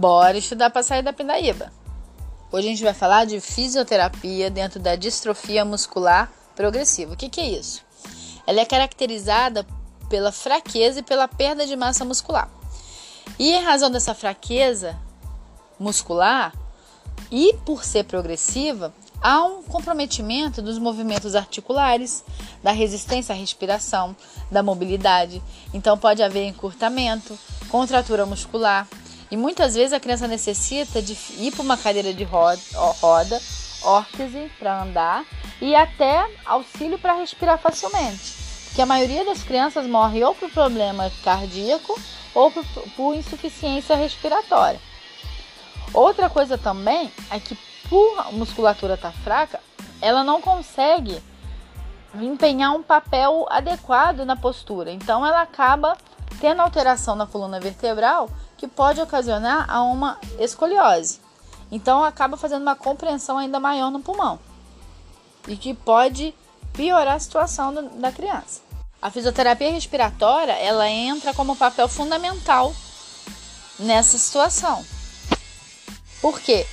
[0.00, 1.70] Bora estudar para sair da pindaíba.
[2.50, 7.12] Hoje a gente vai falar de fisioterapia dentro da distrofia muscular progressiva.
[7.12, 7.84] O que, que é isso?
[8.46, 9.66] Ela é caracterizada
[10.08, 12.48] pela fraqueza e pela perda de massa muscular.
[13.38, 14.96] E em razão dessa fraqueza
[15.78, 16.54] muscular
[17.30, 22.24] e por ser progressiva, há um comprometimento dos movimentos articulares,
[22.62, 24.16] da resistência à respiração,
[24.50, 25.42] da mobilidade.
[25.74, 28.88] Então pode haver encurtamento, contratura muscular,
[29.30, 32.60] e muitas vezes a criança necessita de ir para uma cadeira de roda,
[33.00, 33.40] roda
[33.82, 35.24] órtese para andar
[35.60, 38.40] e até auxílio para respirar facilmente.
[38.66, 41.98] Porque a maioria das crianças morre ou por problema cardíaco
[42.34, 42.64] ou por,
[42.96, 44.80] por insuficiência respiratória.
[45.92, 47.56] Outra coisa também é que
[47.88, 49.60] por musculatura estar tá fraca,
[50.00, 51.20] ela não consegue
[52.14, 54.92] empenhar um papel adequado na postura.
[54.92, 55.96] Então ela acaba
[56.38, 61.20] tendo alteração na coluna vertebral que pode ocasionar a uma escoliose.
[61.70, 64.38] Então acaba fazendo uma compreensão ainda maior no pulmão
[65.48, 66.34] e que pode
[66.72, 68.60] piorar a situação da criança.
[69.00, 72.74] A fisioterapia respiratória ela entra como papel fundamental
[73.78, 74.84] nessa situação.
[76.20, 76.66] Por quê?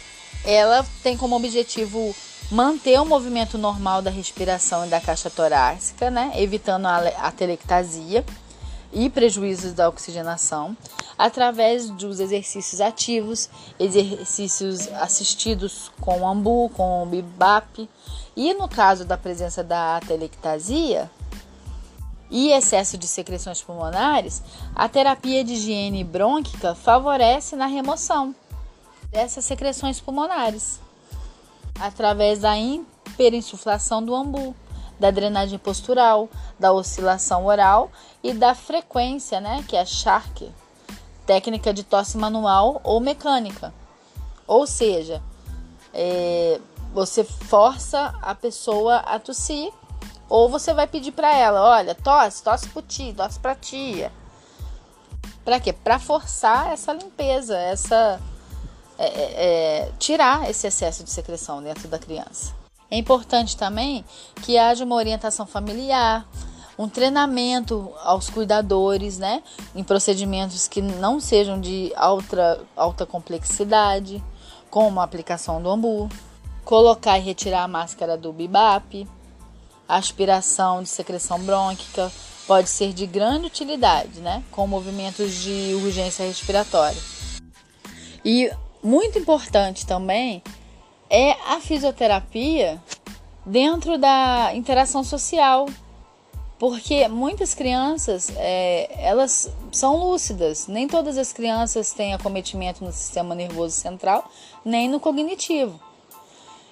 [0.44, 2.14] Ela tem como objetivo
[2.52, 6.32] manter o movimento normal da respiração e da caixa torácica, né?
[6.36, 8.26] evitando a atelectasia
[8.92, 10.76] e prejuízos da oxigenação
[11.18, 13.50] através dos exercícios ativos,
[13.80, 17.90] exercícios assistidos com ambu, com bibap
[18.36, 21.10] e no caso da presença da atelectasia
[22.30, 24.44] e excesso de secreções pulmonares,
[24.76, 28.36] a terapia de higiene brônquica favorece na remoção
[29.10, 30.80] dessas secreções pulmonares
[31.80, 34.56] através da hiperinsuflação do ambu
[35.00, 37.92] da drenagem postural, da oscilação oral
[38.24, 40.52] e da frequência, né, que é a Shark,
[41.26, 43.74] técnica de tosse manual ou mecânica.
[44.48, 45.22] Ou seja,
[45.94, 46.60] é,
[46.94, 49.72] você força a pessoa a tossir
[50.30, 54.12] ou você vai pedir para ela, olha, tosse, tosse pro ti, tosse pra tia.
[55.44, 55.72] Para quê?
[55.72, 58.20] Para forçar essa limpeza, essa
[58.98, 59.34] é, é,
[59.86, 62.54] é, tirar esse excesso de secreção dentro da criança.
[62.90, 64.04] É importante também
[64.44, 66.28] que haja uma orientação familiar,
[66.78, 69.42] um treinamento aos cuidadores, né,
[69.76, 74.24] em procedimentos que não sejam de alta, alta complexidade,
[74.70, 76.10] como a aplicação do ambu,
[76.64, 79.08] colocar e retirar a máscara do bibap,
[79.88, 82.12] aspiração de secreção brônquica
[82.46, 87.02] pode ser de grande utilidade, né, com movimentos de urgência respiratória.
[88.24, 88.52] E
[88.84, 90.44] muito importante também
[91.10, 92.82] é a fisioterapia
[93.46, 95.68] dentro da interação social,
[96.60, 100.68] porque muitas crianças é, elas são lúcidas.
[100.68, 104.30] Nem todas as crianças têm acometimento no sistema nervoso central,
[104.66, 105.80] nem no cognitivo.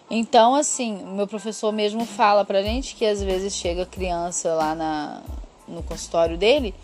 [0.09, 5.22] Então, assim, meu professor mesmo fala pra gente que às vezes chega criança lá na,
[5.67, 6.75] no consultório dele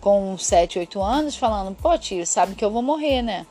[0.00, 3.46] com 7, 8 anos falando: pô, tio, sabe que eu vou morrer, né?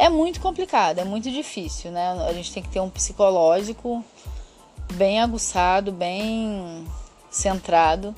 [0.00, 2.12] É muito complicado, é muito difícil, né?
[2.26, 4.02] A gente tem que ter um psicológico
[4.94, 6.86] bem aguçado, bem
[7.30, 8.14] centrado,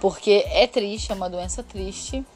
[0.00, 2.26] porque é triste, é uma doença triste,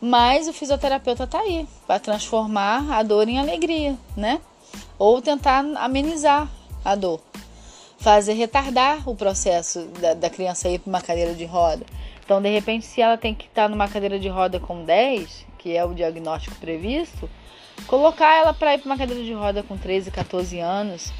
[0.00, 4.40] mas o fisioterapeuta tá aí para transformar a dor em alegria, né?
[4.98, 6.50] Ou tentar amenizar
[6.84, 7.20] a dor,
[8.00, 11.84] fazer retardar o processo da, da criança ir para uma cadeira de roda.
[12.24, 15.46] Então, de repente, se ela tem que estar tá numa cadeira de roda com 10,
[15.58, 17.28] que é o diagnóstico previsto,
[17.86, 21.12] Colocar ela para ir para uma cadeira de roda com 13, 14 anos,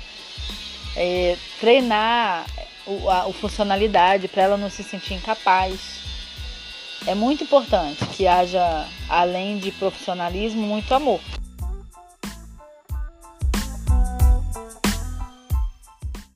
[0.96, 2.46] é, treinar
[2.86, 6.00] o, a, a funcionalidade para ela não se sentir incapaz.
[7.06, 11.20] É muito importante que haja, além de profissionalismo, muito amor.